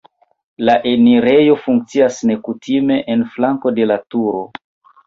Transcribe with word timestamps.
La 0.69 0.77
enirejo 0.91 1.59
funkcias 1.67 2.19
nekutime 2.31 2.99
en 3.17 3.25
flanko 3.37 3.79
de 3.79 3.91
la 3.93 4.03
turo. 4.13 4.45